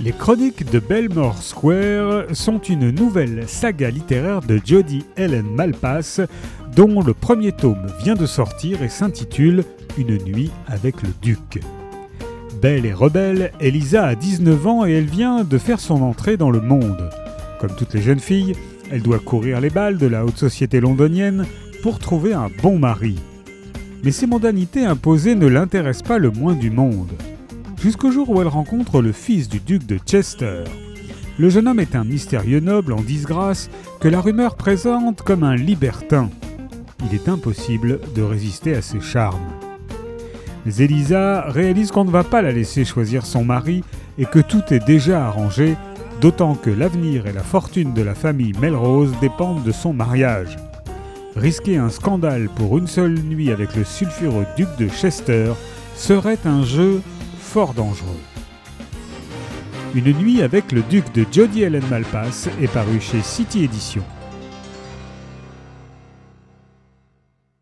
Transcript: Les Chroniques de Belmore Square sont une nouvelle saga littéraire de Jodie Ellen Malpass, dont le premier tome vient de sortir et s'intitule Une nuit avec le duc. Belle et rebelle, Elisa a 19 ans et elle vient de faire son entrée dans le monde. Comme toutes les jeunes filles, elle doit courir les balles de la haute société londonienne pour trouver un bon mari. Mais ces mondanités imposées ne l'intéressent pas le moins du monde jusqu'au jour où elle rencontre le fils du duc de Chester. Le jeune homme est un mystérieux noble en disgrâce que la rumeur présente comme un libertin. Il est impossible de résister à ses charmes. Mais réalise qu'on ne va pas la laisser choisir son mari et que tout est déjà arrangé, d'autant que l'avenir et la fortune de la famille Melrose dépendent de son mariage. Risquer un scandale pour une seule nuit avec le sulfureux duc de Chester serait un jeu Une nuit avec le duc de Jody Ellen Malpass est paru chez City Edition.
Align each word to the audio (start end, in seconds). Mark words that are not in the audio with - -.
Les 0.00 0.12
Chroniques 0.12 0.70
de 0.70 0.78
Belmore 0.78 1.42
Square 1.42 2.26
sont 2.32 2.60
une 2.60 2.90
nouvelle 2.90 3.48
saga 3.48 3.90
littéraire 3.90 4.42
de 4.42 4.60
Jodie 4.64 5.04
Ellen 5.16 5.46
Malpass, 5.50 6.20
dont 6.76 7.02
le 7.02 7.14
premier 7.14 7.50
tome 7.50 7.88
vient 8.04 8.14
de 8.14 8.24
sortir 8.24 8.80
et 8.84 8.88
s'intitule 8.88 9.64
Une 9.96 10.16
nuit 10.22 10.52
avec 10.68 11.02
le 11.02 11.08
duc. 11.20 11.60
Belle 12.62 12.86
et 12.86 12.92
rebelle, 12.92 13.50
Elisa 13.58 14.04
a 14.06 14.14
19 14.14 14.66
ans 14.68 14.86
et 14.86 14.92
elle 14.92 15.06
vient 15.06 15.42
de 15.42 15.58
faire 15.58 15.80
son 15.80 16.00
entrée 16.02 16.36
dans 16.36 16.52
le 16.52 16.60
monde. 16.60 17.10
Comme 17.60 17.74
toutes 17.74 17.94
les 17.94 18.02
jeunes 18.02 18.20
filles, 18.20 18.54
elle 18.92 19.02
doit 19.02 19.18
courir 19.18 19.60
les 19.60 19.70
balles 19.70 19.98
de 19.98 20.06
la 20.06 20.24
haute 20.24 20.38
société 20.38 20.78
londonienne 20.78 21.44
pour 21.82 21.98
trouver 21.98 22.34
un 22.34 22.50
bon 22.62 22.78
mari. 22.78 23.16
Mais 24.04 24.12
ces 24.12 24.28
mondanités 24.28 24.84
imposées 24.84 25.34
ne 25.34 25.48
l'intéressent 25.48 26.06
pas 26.06 26.18
le 26.18 26.30
moins 26.30 26.54
du 26.54 26.70
monde 26.70 27.10
jusqu'au 27.80 28.10
jour 28.10 28.28
où 28.30 28.40
elle 28.40 28.48
rencontre 28.48 29.00
le 29.00 29.12
fils 29.12 29.48
du 29.48 29.60
duc 29.60 29.86
de 29.86 29.98
Chester. 29.98 30.64
Le 31.38 31.48
jeune 31.48 31.68
homme 31.68 31.80
est 31.80 31.94
un 31.94 32.04
mystérieux 32.04 32.60
noble 32.60 32.92
en 32.92 33.00
disgrâce 33.00 33.70
que 34.00 34.08
la 34.08 34.20
rumeur 34.20 34.56
présente 34.56 35.22
comme 35.22 35.44
un 35.44 35.54
libertin. 35.54 36.30
Il 37.06 37.14
est 37.14 37.28
impossible 37.28 38.00
de 38.14 38.22
résister 38.22 38.74
à 38.74 38.82
ses 38.82 39.00
charmes. 39.00 39.46
Mais 40.66 40.72
réalise 40.74 41.92
qu'on 41.92 42.04
ne 42.04 42.10
va 42.10 42.24
pas 42.24 42.42
la 42.42 42.52
laisser 42.52 42.84
choisir 42.84 43.24
son 43.24 43.44
mari 43.44 43.84
et 44.18 44.26
que 44.26 44.40
tout 44.40 44.62
est 44.70 44.84
déjà 44.84 45.26
arrangé, 45.26 45.76
d'autant 46.20 46.54
que 46.54 46.70
l'avenir 46.70 47.26
et 47.26 47.32
la 47.32 47.44
fortune 47.44 47.94
de 47.94 48.02
la 48.02 48.14
famille 48.14 48.52
Melrose 48.60 49.14
dépendent 49.20 49.62
de 49.62 49.72
son 49.72 49.92
mariage. 49.92 50.56
Risquer 51.36 51.76
un 51.76 51.88
scandale 51.88 52.48
pour 52.56 52.76
une 52.76 52.88
seule 52.88 53.14
nuit 53.14 53.52
avec 53.52 53.76
le 53.76 53.84
sulfureux 53.84 54.46
duc 54.56 54.68
de 54.78 54.88
Chester 54.88 55.52
serait 55.94 56.38
un 56.44 56.64
jeu 56.64 57.00
Une 59.94 60.12
nuit 60.12 60.42
avec 60.42 60.70
le 60.72 60.82
duc 60.82 61.12
de 61.14 61.24
Jody 61.32 61.62
Ellen 61.62 61.84
Malpass 61.88 62.48
est 62.60 62.68
paru 62.68 63.00
chez 63.00 63.22
City 63.22 63.64
Edition. 63.64 64.02